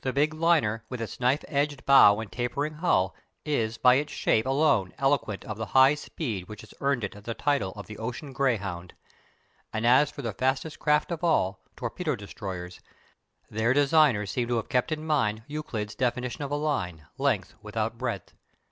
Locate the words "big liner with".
0.12-1.00